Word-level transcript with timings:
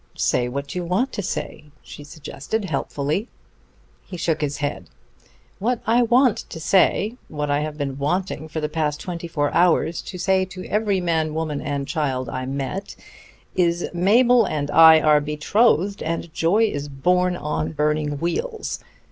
"Say 0.17 0.49
what 0.49 0.73
you 0.73 0.83
want 0.83 1.11
to 1.11 1.21
say," 1.21 1.65
she 1.83 2.03
suggested 2.03 2.65
helpfully. 2.65 3.27
He 4.03 4.17
shook 4.17 4.41
his 4.41 4.57
head. 4.57 4.87
"What 5.59 5.79
I 5.85 6.01
want 6.01 6.37
to 6.39 6.59
say 6.59 7.17
what 7.27 7.51
I 7.51 7.59
have 7.59 7.77
been 7.77 7.99
wanting 7.99 8.47
for 8.47 8.59
the 8.59 8.67
past 8.67 8.99
twenty 8.99 9.27
four 9.27 9.53
hours 9.53 10.01
to 10.01 10.17
say 10.17 10.43
to 10.43 10.65
every 10.65 10.99
man, 11.01 11.35
woman, 11.35 11.61
and 11.61 11.87
child 11.87 12.29
I 12.29 12.47
met 12.47 12.95
is 13.55 13.89
'Mabel 13.93 14.43
and 14.47 14.71
I 14.71 14.99
are 15.01 15.21
betrothed, 15.21 16.01
and 16.01 16.33
joy 16.33 16.63
is 16.63 16.89
borne 16.89 17.35
on 17.35 17.71
burning 17.73 18.17
wheels.' 18.19 18.79